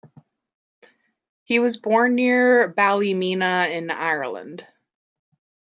He 1.43 1.59
was 1.59 1.77
born 1.77 2.15
near 2.15 2.67
Ballymena 2.73 3.67
in 3.69 3.91
Ireland. 3.91 4.65